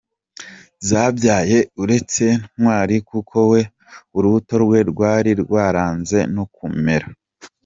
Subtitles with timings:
[0.87, 2.25] zabyaye, uretse
[2.57, 3.61] Ntwari kuko we
[4.17, 7.07] urubuto rwe rwari rwaranze no kumera!.